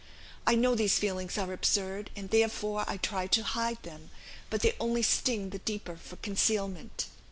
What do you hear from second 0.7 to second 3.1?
these feelings are absurd, and therefore I